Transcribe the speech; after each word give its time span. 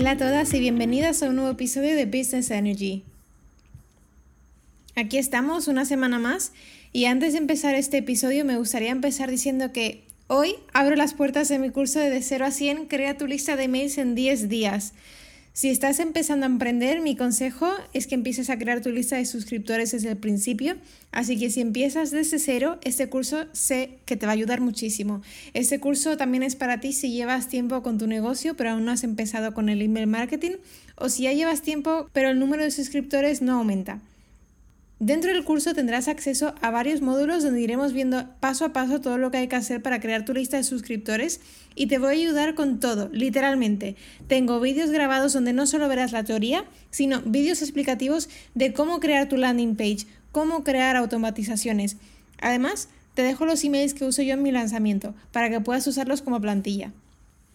Hola 0.00 0.12
a 0.12 0.16
todas 0.16 0.54
y 0.54 0.60
bienvenidas 0.60 1.24
a 1.24 1.28
un 1.28 1.34
nuevo 1.34 1.50
episodio 1.50 1.96
de 1.96 2.06
Business 2.06 2.52
Energy. 2.52 3.02
Aquí 4.94 5.18
estamos 5.18 5.66
una 5.66 5.84
semana 5.84 6.20
más 6.20 6.52
y 6.92 7.06
antes 7.06 7.32
de 7.32 7.40
empezar 7.40 7.74
este 7.74 7.96
episodio 7.98 8.44
me 8.44 8.56
gustaría 8.58 8.90
empezar 8.90 9.28
diciendo 9.28 9.72
que 9.72 10.04
hoy 10.28 10.54
abro 10.72 10.94
las 10.94 11.14
puertas 11.14 11.48
de 11.48 11.58
mi 11.58 11.70
curso 11.70 11.98
de 11.98 12.10
De 12.10 12.22
0 12.22 12.44
a 12.44 12.52
100, 12.52 12.86
crea 12.86 13.18
tu 13.18 13.26
lista 13.26 13.56
de 13.56 13.64
emails 13.64 13.98
en 13.98 14.14
10 14.14 14.48
días. 14.48 14.92
Si 15.58 15.70
estás 15.70 15.98
empezando 15.98 16.46
a 16.46 16.48
emprender, 16.48 17.00
mi 17.00 17.16
consejo 17.16 17.68
es 17.92 18.06
que 18.06 18.14
empieces 18.14 18.48
a 18.48 18.58
crear 18.58 18.80
tu 18.80 18.90
lista 18.90 19.16
de 19.16 19.26
suscriptores 19.26 19.90
desde 19.90 20.10
el 20.10 20.16
principio. 20.16 20.76
Así 21.10 21.36
que 21.36 21.50
si 21.50 21.60
empiezas 21.60 22.12
desde 22.12 22.38
cero, 22.38 22.78
este 22.82 23.08
curso 23.08 23.44
sé 23.50 23.98
que 24.04 24.16
te 24.16 24.24
va 24.24 24.30
a 24.30 24.34
ayudar 24.36 24.60
muchísimo. 24.60 25.20
Este 25.54 25.80
curso 25.80 26.16
también 26.16 26.44
es 26.44 26.54
para 26.54 26.78
ti 26.78 26.92
si 26.92 27.10
llevas 27.10 27.48
tiempo 27.48 27.82
con 27.82 27.98
tu 27.98 28.06
negocio, 28.06 28.54
pero 28.54 28.70
aún 28.70 28.84
no 28.84 28.92
has 28.92 29.02
empezado 29.02 29.52
con 29.52 29.68
el 29.68 29.82
email 29.82 30.06
marketing, 30.06 30.58
o 30.94 31.08
si 31.08 31.24
ya 31.24 31.32
llevas 31.32 31.60
tiempo, 31.60 32.08
pero 32.12 32.30
el 32.30 32.38
número 32.38 32.62
de 32.62 32.70
suscriptores 32.70 33.42
no 33.42 33.58
aumenta. 33.58 34.00
Dentro 35.00 35.32
del 35.32 35.44
curso 35.44 35.74
tendrás 35.74 36.08
acceso 36.08 36.56
a 36.60 36.72
varios 36.72 37.02
módulos 37.02 37.44
donde 37.44 37.60
iremos 37.60 37.92
viendo 37.92 38.26
paso 38.40 38.64
a 38.64 38.72
paso 38.72 39.00
todo 39.00 39.16
lo 39.16 39.30
que 39.30 39.38
hay 39.38 39.46
que 39.46 39.54
hacer 39.54 39.80
para 39.80 40.00
crear 40.00 40.24
tu 40.24 40.34
lista 40.34 40.56
de 40.56 40.64
suscriptores 40.64 41.40
y 41.76 41.86
te 41.86 41.98
voy 41.98 42.08
a 42.08 42.18
ayudar 42.18 42.56
con 42.56 42.80
todo, 42.80 43.08
literalmente. 43.12 43.94
Tengo 44.26 44.58
vídeos 44.58 44.90
grabados 44.90 45.32
donde 45.32 45.52
no 45.52 45.68
solo 45.68 45.86
verás 45.86 46.10
la 46.10 46.24
teoría, 46.24 46.64
sino 46.90 47.22
vídeos 47.22 47.62
explicativos 47.62 48.28
de 48.56 48.72
cómo 48.72 48.98
crear 48.98 49.28
tu 49.28 49.36
landing 49.36 49.76
page, 49.76 50.08
cómo 50.32 50.64
crear 50.64 50.96
automatizaciones. 50.96 51.96
Además, 52.40 52.88
te 53.14 53.22
dejo 53.22 53.46
los 53.46 53.62
emails 53.62 53.94
que 53.94 54.04
uso 54.04 54.22
yo 54.22 54.34
en 54.34 54.42
mi 54.42 54.50
lanzamiento 54.50 55.14
para 55.30 55.48
que 55.48 55.60
puedas 55.60 55.86
usarlos 55.86 56.22
como 56.22 56.40
plantilla. 56.40 56.92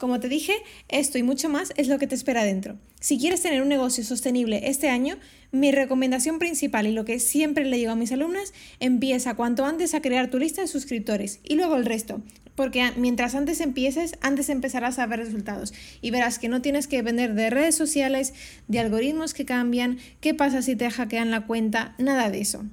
Como 0.04 0.20
te 0.20 0.28
dije, 0.28 0.52
esto 0.90 1.18
y 1.18 1.24
mucho 1.24 1.48
más 1.48 1.72
es 1.78 1.88
lo 1.88 1.98
que 1.98 2.08
te 2.08 2.16
espera 2.16 2.44
dentro. 2.44 2.78
Si 3.00 3.18
quieres 3.18 3.42
tener 3.42 3.62
un 3.62 3.70
negocio 3.70 4.04
sostenible 4.04 4.68
este 4.68 4.90
año, 4.90 5.18
mi 5.54 5.72
recomendación 5.72 6.40
principal 6.40 6.88
y 6.88 6.92
lo 6.92 7.06
que 7.06 7.22
siempre 7.22 7.64
le 7.64 7.78
digo 7.78 7.94
a 7.94 7.96
mis 7.96 8.12
alumnas, 8.12 8.52
empieza 8.82 9.36
cuanto 9.36 9.64
antes 9.64 9.94
a 9.94 10.02
crear 10.02 10.30
tu 10.30 10.40
lista 10.40 10.60
de 10.60 10.68
suscriptores 10.68 11.40
y 11.46 11.56
luego 11.56 11.78
el 11.78 11.86
resto. 11.86 12.22
Porque 12.54 12.92
mientras 12.98 13.34
antes 13.34 13.62
empieces, 13.62 14.16
antes 14.20 14.50
empezarás 14.50 15.00
a 15.00 15.06
ver 15.06 15.20
resultados 15.20 15.74
y 16.02 16.12
verás 16.12 16.38
que 16.38 16.50
no 16.50 16.62
tienes 16.62 16.88
que 16.88 16.98
depender 16.98 17.34
de 17.34 17.50
redes 17.50 17.76
sociales, 17.76 18.34
de 18.68 18.80
algoritmos 18.80 19.34
que 19.34 19.46
cambian, 19.46 20.00
qué 20.20 20.34
pasa 20.34 20.62
si 20.62 20.76
te 20.76 20.92
hackean 20.92 21.32
la 21.32 21.46
cuenta, 21.46 21.96
nada 21.98 22.30
de 22.30 22.42
eso. 22.42 22.66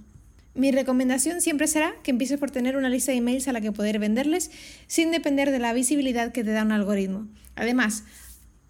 Mi 0.54 0.72
recomendación 0.72 1.40
siempre 1.40 1.68
será 1.68 1.92
que 2.02 2.10
empieces 2.10 2.38
por 2.38 2.50
tener 2.50 2.76
una 2.76 2.88
lista 2.88 3.12
de 3.12 3.18
emails 3.18 3.46
a 3.46 3.52
la 3.52 3.60
que 3.60 3.72
poder 3.72 3.98
venderles 3.98 4.50
sin 4.86 5.10
depender 5.10 5.50
de 5.50 5.60
la 5.60 5.72
visibilidad 5.72 6.32
que 6.32 6.42
te 6.42 6.50
da 6.50 6.62
un 6.62 6.72
algoritmo. 6.72 7.28
Además, 7.54 8.04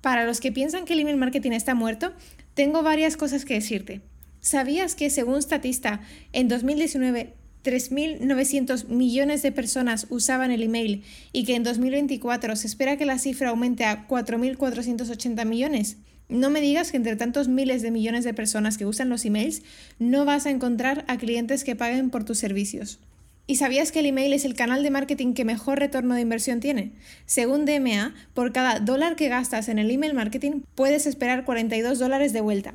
para 0.00 0.24
los 0.24 0.40
que 0.40 0.52
piensan 0.52 0.84
que 0.84 0.92
el 0.92 1.00
email 1.00 1.16
marketing 1.16 1.52
está 1.52 1.74
muerto, 1.74 2.12
tengo 2.54 2.82
varias 2.82 3.16
cosas 3.16 3.44
que 3.44 3.54
decirte. 3.54 4.02
¿Sabías 4.40 4.94
que 4.94 5.10
según 5.10 5.40
Statista, 5.42 6.00
en 6.32 6.48
2019 6.48 7.34
3.900 7.64 8.86
millones 8.88 9.42
de 9.42 9.52
personas 9.52 10.06
usaban 10.08 10.50
el 10.50 10.62
email 10.62 11.04
y 11.32 11.44
que 11.44 11.54
en 11.54 11.62
2024 11.62 12.56
se 12.56 12.66
espera 12.66 12.96
que 12.96 13.04
la 13.04 13.18
cifra 13.18 13.50
aumente 13.50 13.84
a 13.84 14.08
4.480 14.08 15.44
millones? 15.44 15.98
No 16.30 16.48
me 16.48 16.60
digas 16.60 16.92
que 16.92 16.96
entre 16.96 17.16
tantos 17.16 17.48
miles 17.48 17.82
de 17.82 17.90
millones 17.90 18.24
de 18.24 18.32
personas 18.32 18.78
que 18.78 18.86
usan 18.86 19.08
los 19.08 19.24
emails 19.24 19.62
no 19.98 20.24
vas 20.24 20.46
a 20.46 20.50
encontrar 20.50 21.04
a 21.08 21.18
clientes 21.18 21.64
que 21.64 21.74
paguen 21.74 22.10
por 22.10 22.24
tus 22.24 22.38
servicios. 22.38 23.00
¿Y 23.48 23.56
sabías 23.56 23.90
que 23.90 23.98
el 23.98 24.06
email 24.06 24.32
es 24.32 24.44
el 24.44 24.54
canal 24.54 24.84
de 24.84 24.92
marketing 24.92 25.34
que 25.34 25.44
mejor 25.44 25.80
retorno 25.80 26.14
de 26.14 26.20
inversión 26.20 26.60
tiene? 26.60 26.92
Según 27.26 27.64
DMA, 27.64 28.14
por 28.32 28.52
cada 28.52 28.78
dólar 28.78 29.16
que 29.16 29.28
gastas 29.28 29.68
en 29.68 29.80
el 29.80 29.90
email 29.90 30.14
marketing 30.14 30.62
puedes 30.76 31.04
esperar 31.06 31.44
42 31.44 31.98
dólares 31.98 32.32
de 32.32 32.42
vuelta. 32.42 32.74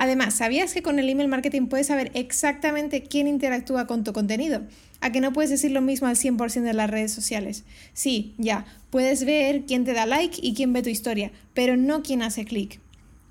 Además, 0.00 0.32
¿sabías 0.32 0.72
que 0.72 0.80
con 0.80 0.98
el 0.98 1.10
email 1.10 1.28
marketing 1.28 1.66
puedes 1.66 1.88
saber 1.88 2.10
exactamente 2.14 3.02
quién 3.02 3.28
interactúa 3.28 3.86
con 3.86 4.02
tu 4.02 4.14
contenido? 4.14 4.62
¿A 5.02 5.12
que 5.12 5.20
no 5.20 5.34
puedes 5.34 5.50
decir 5.50 5.72
lo 5.72 5.82
mismo 5.82 6.08
al 6.08 6.16
100% 6.16 6.62
de 6.62 6.72
las 6.72 6.88
redes 6.88 7.12
sociales? 7.12 7.64
Sí, 7.92 8.32
ya, 8.38 8.64
puedes 8.88 9.26
ver 9.26 9.66
quién 9.66 9.84
te 9.84 9.92
da 9.92 10.06
like 10.06 10.38
y 10.40 10.54
quién 10.54 10.72
ve 10.72 10.82
tu 10.82 10.88
historia, 10.88 11.32
pero 11.52 11.76
no 11.76 12.02
quién 12.02 12.22
hace 12.22 12.46
clic. 12.46 12.80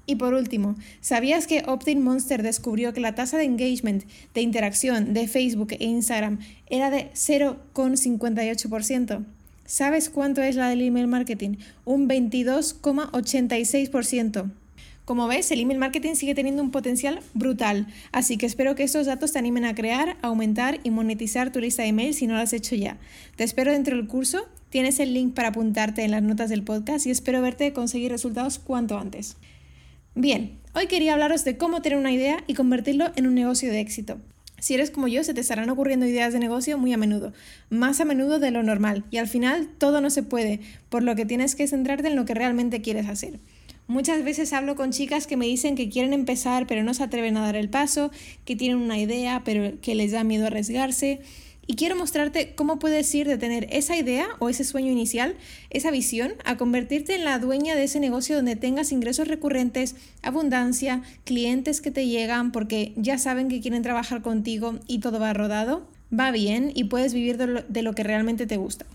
Y 0.06 0.18
por 0.18 0.36
último, 0.36 0.76
¿sabías 1.02 1.48
que 1.48 1.64
Optin 1.66 2.04
Monster 2.04 2.44
descubrió 2.44 2.94
que 2.94 3.02
la 3.02 3.16
tasa 3.16 3.40
de 3.40 3.46
engagement, 3.46 4.04
de 4.36 4.42
interacción 4.42 5.16
de 5.16 5.28
Facebook 5.28 5.70
e 5.72 5.84
Instagram 5.84 6.38
era 6.70 6.92
de 6.92 7.10
0,58%? 7.14 9.26
¿Sabes 9.66 10.12
cuánto 10.12 10.44
es 10.44 10.56
la 10.56 10.70
del 10.70 10.84
email 10.84 11.08
marketing? 11.08 11.56
Un 11.84 12.08
22,86%. 12.08 14.52
Como 15.10 15.28
ves, 15.28 15.50
el 15.50 15.60
email 15.60 15.80
marketing 15.80 16.14
sigue 16.14 16.36
teniendo 16.36 16.62
un 16.62 16.70
potencial 16.70 17.20
brutal, 17.34 17.88
así 18.12 18.38
que 18.38 18.46
espero 18.46 18.76
que 18.76 18.84
estos 18.84 19.08
datos 19.08 19.32
te 19.32 19.40
animen 19.40 19.66
a 19.66 19.74
crear, 19.74 20.18
aumentar 20.22 20.80
y 20.84 20.92
monetizar 20.92 21.52
tu 21.52 21.60
lista 21.60 21.82
de 21.82 21.88
email 21.88 22.14
si 22.14 22.28
no 22.28 22.36
lo 22.36 22.42
has 22.42 22.54
hecho 22.54 22.76
ya. 22.76 23.00
Te 23.36 23.44
espero 23.44 23.72
dentro 23.72 23.98
del 23.98 24.06
curso, 24.06 24.48
tienes 24.70 25.00
el 25.00 25.16
link 25.16 25.34
para 25.34 25.48
apuntarte 25.48 26.04
en 26.04 26.12
las 26.12 26.22
notas 26.22 26.52
del 26.52 26.62
podcast 26.62 27.08
y 27.08 27.10
espero 27.10 27.42
verte 27.42 27.74
conseguir 27.74 28.12
resultados 28.12 28.60
cuanto 28.60 29.00
antes. 29.00 29.38
Bien, 30.14 30.60
hoy 30.76 30.86
quería 30.86 31.14
hablaros 31.14 31.44
de 31.44 31.58
cómo 31.58 31.82
tener 31.82 31.98
una 31.98 32.12
idea 32.12 32.44
y 32.46 32.54
convertirlo 32.54 33.12
en 33.16 33.26
un 33.26 33.34
negocio 33.34 33.72
de 33.72 33.80
éxito. 33.80 34.20
Si 34.60 34.76
eres 34.76 34.92
como 34.92 35.08
yo, 35.08 35.24
se 35.24 35.34
te 35.34 35.42
estarán 35.42 35.72
ocurriendo 35.72 36.06
ideas 36.06 36.34
de 36.34 36.40
negocio 36.40 36.78
muy 36.78 36.94
a 36.94 36.98
menudo, 36.98 37.34
más 37.72 38.00
a 38.00 38.06
menudo 38.06 38.38
de 38.38 38.52
lo 38.52 38.62
normal, 38.62 39.06
y 39.10 39.18
al 39.18 39.28
final 39.28 39.70
todo 39.80 40.02
no 40.02 40.12
se 40.12 40.22
puede, 40.22 40.60
por 40.90 41.02
lo 41.02 41.16
que 41.16 41.26
tienes 41.26 41.56
que 41.56 41.68
centrarte 41.68 42.10
en 42.10 42.16
lo 42.16 42.26
que 42.26 42.36
realmente 42.36 42.84
quieres 42.84 43.10
hacer. 43.10 43.40
Muchas 43.90 44.24
veces 44.24 44.54
hablo 44.54 44.76
con 44.76 44.92
chicas 44.92 45.26
que 45.26 45.36
me 45.36 45.48
dicen 45.48 45.74
que 45.74 45.90
quieren 45.90 46.14
empezar 46.14 46.68
pero 46.68 46.84
no 46.84 46.94
se 46.94 47.02
atreven 47.02 47.36
a 47.38 47.42
dar 47.42 47.56
el 47.56 47.70
paso, 47.70 48.12
que 48.46 48.56
tienen 48.56 48.78
una 48.78 49.00
idea 49.00 49.42
pero 49.44 49.82
que 49.82 49.96
les 49.96 50.12
da 50.12 50.24
miedo 50.24 50.46
arriesgarse. 50.46 51.22
Y 51.66 51.74
quiero 51.74 51.96
mostrarte 51.96 52.54
cómo 52.54 52.78
puedes 52.78 53.14
ir 53.16 53.28
de 53.28 53.40
tener 53.40 53.66
esa 53.72 53.98
idea 53.98 54.28
o 54.38 54.48
ese 54.48 54.64
sueño 54.64 54.92
inicial, 54.92 55.36
esa 55.72 55.90
visión, 55.90 56.34
a 56.46 56.56
convertirte 56.56 57.16
en 57.16 57.26
la 57.26 57.40
dueña 57.40 57.76
de 57.76 57.86
ese 57.86 58.00
negocio 58.00 58.36
donde 58.36 58.56
tengas 58.56 58.92
ingresos 58.92 59.28
recurrentes, 59.28 59.96
abundancia, 60.22 61.02
clientes 61.24 61.82
que 61.82 61.90
te 61.90 62.06
llegan 62.06 62.52
porque 62.52 62.94
ya 62.96 63.18
saben 63.18 63.50
que 63.50 63.60
quieren 63.60 63.82
trabajar 63.82 64.22
contigo 64.22 64.76
y 64.86 65.00
todo 65.00 65.20
va 65.20 65.34
rodado, 65.34 65.88
va 66.18 66.30
bien 66.30 66.72
y 66.76 66.84
puedes 66.84 67.16
vivir 67.16 67.38
de 67.38 67.48
lo, 67.48 67.62
de 67.64 67.82
lo 67.82 67.94
que 67.94 68.04
realmente 68.04 68.46
te 68.46 68.58
gusta. 68.58 68.86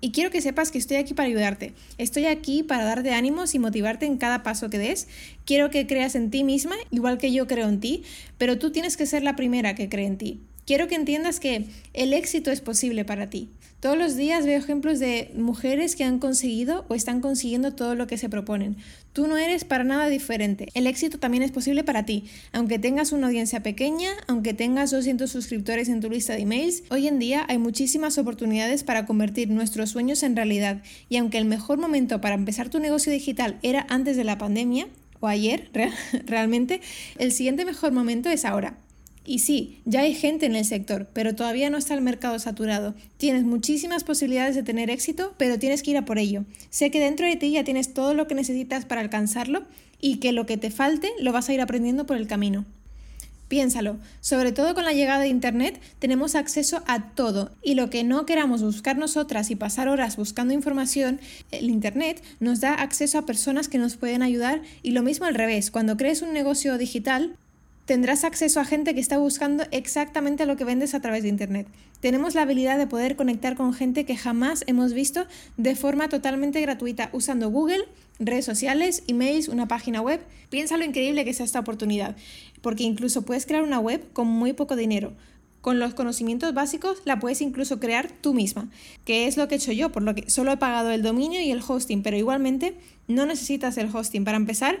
Y 0.00 0.12
quiero 0.12 0.30
que 0.30 0.42
sepas 0.42 0.70
que 0.70 0.78
estoy 0.78 0.98
aquí 0.98 1.14
para 1.14 1.28
ayudarte. 1.28 1.72
Estoy 1.96 2.26
aquí 2.26 2.62
para 2.62 2.84
darte 2.84 3.14
ánimos 3.14 3.54
y 3.54 3.58
motivarte 3.58 4.06
en 4.06 4.18
cada 4.18 4.42
paso 4.42 4.68
que 4.68 4.78
des. 4.78 5.08
Quiero 5.44 5.70
que 5.70 5.86
creas 5.86 6.14
en 6.14 6.30
ti 6.30 6.44
misma, 6.44 6.76
igual 6.90 7.18
que 7.18 7.32
yo 7.32 7.46
creo 7.46 7.68
en 7.68 7.80
ti, 7.80 8.02
pero 8.38 8.58
tú 8.58 8.70
tienes 8.70 8.96
que 8.96 9.06
ser 9.06 9.22
la 9.22 9.36
primera 9.36 9.74
que 9.74 9.88
cree 9.88 10.06
en 10.06 10.18
ti. 10.18 10.40
Quiero 10.66 10.88
que 10.88 10.96
entiendas 10.96 11.38
que 11.38 11.66
el 11.94 12.12
éxito 12.12 12.50
es 12.50 12.60
posible 12.60 13.04
para 13.04 13.30
ti. 13.30 13.50
Todos 13.78 13.96
los 13.96 14.16
días 14.16 14.44
veo 14.46 14.58
ejemplos 14.58 14.98
de 14.98 15.30
mujeres 15.36 15.94
que 15.94 16.02
han 16.02 16.18
conseguido 16.18 16.84
o 16.88 16.96
están 16.96 17.20
consiguiendo 17.20 17.72
todo 17.74 17.94
lo 17.94 18.08
que 18.08 18.18
se 18.18 18.28
proponen. 18.28 18.76
Tú 19.12 19.28
no 19.28 19.36
eres 19.36 19.62
para 19.64 19.84
nada 19.84 20.08
diferente. 20.08 20.66
El 20.74 20.88
éxito 20.88 21.20
también 21.20 21.44
es 21.44 21.52
posible 21.52 21.84
para 21.84 22.04
ti. 22.04 22.24
Aunque 22.50 22.80
tengas 22.80 23.12
una 23.12 23.28
audiencia 23.28 23.62
pequeña, 23.62 24.10
aunque 24.26 24.54
tengas 24.54 24.90
200 24.90 25.30
suscriptores 25.30 25.88
en 25.88 26.00
tu 26.00 26.10
lista 26.10 26.32
de 26.32 26.40
emails, 26.40 26.82
hoy 26.90 27.06
en 27.06 27.20
día 27.20 27.46
hay 27.48 27.58
muchísimas 27.58 28.18
oportunidades 28.18 28.82
para 28.82 29.06
convertir 29.06 29.48
nuestros 29.50 29.90
sueños 29.90 30.24
en 30.24 30.34
realidad. 30.34 30.82
Y 31.08 31.18
aunque 31.18 31.38
el 31.38 31.44
mejor 31.44 31.78
momento 31.78 32.20
para 32.20 32.34
empezar 32.34 32.70
tu 32.70 32.80
negocio 32.80 33.12
digital 33.12 33.60
era 33.62 33.86
antes 33.88 34.16
de 34.16 34.24
la 34.24 34.36
pandemia, 34.36 34.88
o 35.20 35.28
ayer 35.28 35.70
realmente, 36.26 36.80
el 37.18 37.30
siguiente 37.30 37.64
mejor 37.64 37.92
momento 37.92 38.30
es 38.30 38.44
ahora. 38.44 38.78
Y 39.26 39.40
sí, 39.40 39.80
ya 39.84 40.02
hay 40.02 40.14
gente 40.14 40.46
en 40.46 40.54
el 40.54 40.64
sector, 40.64 41.08
pero 41.12 41.34
todavía 41.34 41.68
no 41.68 41.78
está 41.78 41.94
el 41.94 42.00
mercado 42.00 42.38
saturado. 42.38 42.94
Tienes 43.16 43.42
muchísimas 43.42 44.04
posibilidades 44.04 44.54
de 44.54 44.62
tener 44.62 44.88
éxito, 44.88 45.34
pero 45.36 45.58
tienes 45.58 45.82
que 45.82 45.90
ir 45.90 45.96
a 45.96 46.04
por 46.04 46.18
ello. 46.18 46.44
Sé 46.70 46.92
que 46.92 47.00
dentro 47.00 47.26
de 47.26 47.34
ti 47.34 47.50
ya 47.50 47.64
tienes 47.64 47.92
todo 47.92 48.14
lo 48.14 48.28
que 48.28 48.36
necesitas 48.36 48.84
para 48.84 49.00
alcanzarlo 49.00 49.64
y 50.00 50.18
que 50.18 50.30
lo 50.30 50.46
que 50.46 50.56
te 50.56 50.70
falte 50.70 51.10
lo 51.20 51.32
vas 51.32 51.48
a 51.48 51.54
ir 51.54 51.60
aprendiendo 51.60 52.06
por 52.06 52.16
el 52.16 52.28
camino. 52.28 52.64
Piénsalo, 53.48 53.96
sobre 54.20 54.50
todo 54.50 54.74
con 54.74 54.84
la 54.84 54.92
llegada 54.92 55.20
de 55.20 55.28
Internet 55.28 55.80
tenemos 56.00 56.34
acceso 56.34 56.82
a 56.86 57.10
todo 57.10 57.52
y 57.62 57.74
lo 57.74 57.90
que 57.90 58.02
no 58.02 58.26
queramos 58.26 58.60
buscar 58.62 58.98
nosotras 58.98 59.52
y 59.52 59.56
pasar 59.56 59.88
horas 59.88 60.16
buscando 60.16 60.52
información, 60.52 61.20
el 61.52 61.70
Internet 61.70 62.22
nos 62.40 62.60
da 62.60 62.74
acceso 62.74 63.18
a 63.18 63.26
personas 63.26 63.68
que 63.68 63.78
nos 63.78 63.96
pueden 63.96 64.22
ayudar 64.22 64.62
y 64.82 64.90
lo 64.90 65.04
mismo 65.04 65.26
al 65.26 65.36
revés, 65.36 65.70
cuando 65.70 65.96
crees 65.96 66.22
un 66.22 66.32
negocio 66.32 66.76
digital 66.76 67.36
tendrás 67.86 68.24
acceso 68.24 68.60
a 68.60 68.64
gente 68.64 68.94
que 68.94 69.00
está 69.00 69.16
buscando 69.16 69.64
exactamente 69.70 70.44
lo 70.44 70.56
que 70.56 70.64
vendes 70.64 70.94
a 70.94 71.00
través 71.00 71.22
de 71.22 71.30
Internet. 71.30 71.68
Tenemos 72.00 72.34
la 72.34 72.42
habilidad 72.42 72.76
de 72.76 72.86
poder 72.86 73.16
conectar 73.16 73.56
con 73.56 73.72
gente 73.72 74.04
que 74.04 74.16
jamás 74.16 74.64
hemos 74.66 74.92
visto 74.92 75.26
de 75.56 75.74
forma 75.76 76.08
totalmente 76.08 76.60
gratuita 76.60 77.08
usando 77.12 77.48
Google, 77.48 77.84
redes 78.18 78.44
sociales, 78.44 79.02
emails, 79.06 79.48
una 79.48 79.68
página 79.68 80.02
web. 80.02 80.20
Piensa 80.50 80.76
lo 80.76 80.84
increíble 80.84 81.24
que 81.24 81.30
es 81.30 81.40
esta 81.40 81.60
oportunidad, 81.60 82.16
porque 82.60 82.82
incluso 82.82 83.22
puedes 83.22 83.46
crear 83.46 83.62
una 83.62 83.78
web 83.78 84.04
con 84.12 84.26
muy 84.26 84.52
poco 84.52 84.76
dinero 84.76 85.14
con 85.66 85.80
los 85.80 85.94
conocimientos 85.94 86.54
básicos 86.54 87.02
la 87.04 87.18
puedes 87.18 87.40
incluso 87.40 87.80
crear 87.80 88.08
tú 88.12 88.34
misma, 88.34 88.70
que 89.04 89.26
es 89.26 89.36
lo 89.36 89.48
que 89.48 89.56
he 89.56 89.58
hecho 89.58 89.72
yo, 89.72 89.90
por 89.90 90.04
lo 90.04 90.14
que 90.14 90.30
solo 90.30 90.52
he 90.52 90.56
pagado 90.58 90.92
el 90.92 91.02
dominio 91.02 91.40
y 91.40 91.50
el 91.50 91.60
hosting, 91.60 92.04
pero 92.04 92.16
igualmente 92.16 92.76
no 93.08 93.26
necesitas 93.26 93.76
el 93.76 93.90
hosting. 93.92 94.24
Para 94.24 94.36
empezar, 94.36 94.78